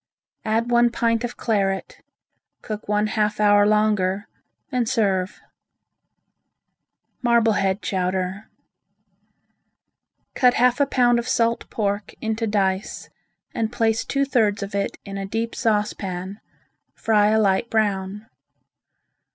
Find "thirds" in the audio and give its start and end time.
14.25-14.63